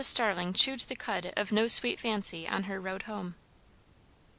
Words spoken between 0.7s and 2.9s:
the cud of no sweet fancy on her